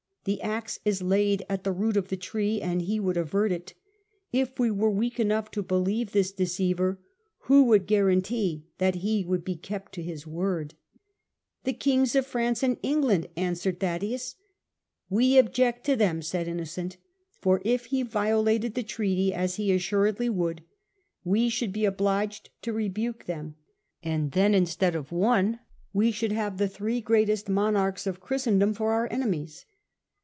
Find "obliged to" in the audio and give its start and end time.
21.85-22.71